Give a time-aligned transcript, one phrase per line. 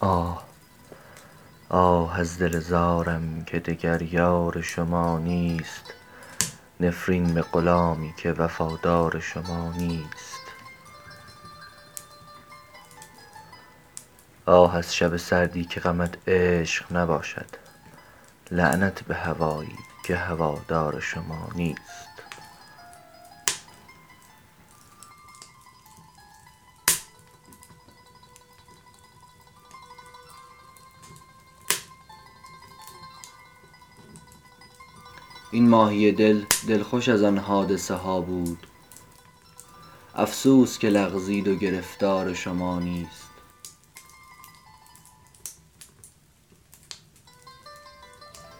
[0.00, 0.44] آه
[1.68, 5.94] آه از دل زارم که دگر یار شما نیست.
[6.80, 10.40] نفرین به غلامی که وفادار شما نیست.
[14.46, 17.48] آه از شب سردی که غمت عشق نباشد.
[18.50, 22.17] لعنت به هوایی که هوادار شما نیست.
[35.50, 38.66] این ماهی دل دلخوش از آن حادثه ها بود.
[40.14, 43.28] افسوس که لغزید و گرفتار شما نیست.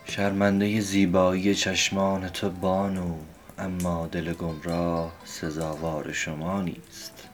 [0.04, 3.16] شرمنده زیبایی چشمان تو بانو
[3.58, 7.28] اما دل گمراه سزاوار شما نیست.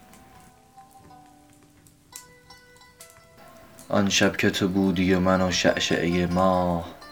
[3.89, 7.04] آن شب که تو بودی و من و شعشعه ماه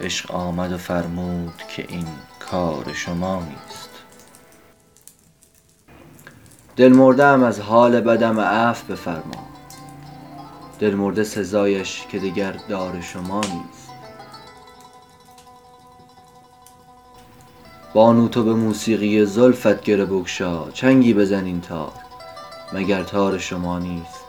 [0.00, 2.06] عشق آمد و فرمود که این
[2.50, 3.90] کار شما نیست.
[6.76, 9.48] دل مرده ام از حال بدم عفو بفرما.
[10.80, 13.90] دل مرده سزایش که دگر دار شما نیست.
[17.94, 20.70] بانو تو به موسیقی زلفت گره بگشا.
[20.70, 21.92] چنگی بزن این تار
[22.72, 24.25] مگر تار شما نیست.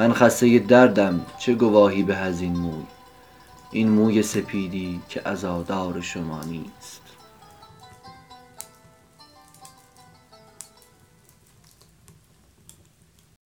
[0.00, 2.82] من خسته دردم چه گواهی به از این موی؟
[3.70, 7.02] این موی سپیدی که عزادار شما نیست.